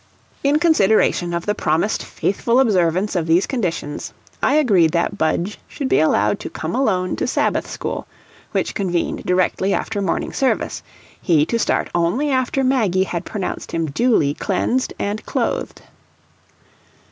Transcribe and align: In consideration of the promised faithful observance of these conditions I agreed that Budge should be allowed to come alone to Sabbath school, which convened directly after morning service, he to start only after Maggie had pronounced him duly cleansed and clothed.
In 0.43 0.57
consideration 0.57 1.31
of 1.31 1.45
the 1.45 1.53
promised 1.53 2.01
faithful 2.01 2.59
observance 2.59 3.15
of 3.15 3.27
these 3.27 3.45
conditions 3.45 4.13
I 4.41 4.55
agreed 4.55 4.93
that 4.93 5.15
Budge 5.19 5.59
should 5.67 5.87
be 5.89 5.99
allowed 5.99 6.39
to 6.39 6.49
come 6.49 6.73
alone 6.73 7.15
to 7.17 7.27
Sabbath 7.27 7.69
school, 7.69 8.07
which 8.51 8.73
convened 8.73 9.21
directly 9.27 9.75
after 9.75 10.01
morning 10.01 10.33
service, 10.33 10.81
he 11.21 11.45
to 11.45 11.59
start 11.59 11.87
only 11.93 12.31
after 12.31 12.63
Maggie 12.63 13.03
had 13.03 13.25
pronounced 13.25 13.73
him 13.73 13.91
duly 13.91 14.33
cleansed 14.33 14.91
and 14.97 15.23
clothed. 15.27 15.83